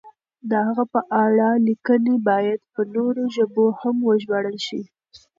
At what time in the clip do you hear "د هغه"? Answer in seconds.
0.49-0.83